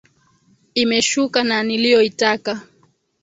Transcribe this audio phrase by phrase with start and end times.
[0.83, 2.53] Imeshuka na niliyoitaka.